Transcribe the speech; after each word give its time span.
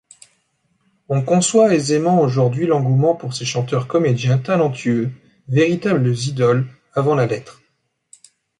On 1.09 1.21
conçoit 1.21 1.75
aisément 1.75 2.21
aujourd’hui 2.21 2.65
l’engouement 2.65 3.13
pour 3.13 3.35
ces 3.35 3.45
chanteurs-comédiens 3.45 4.39
talentueux, 4.39 5.11
véritables 5.47 6.09
idoles 6.17 6.65
avant 6.95 7.13
la 7.13 7.27
lettre. 7.27 7.61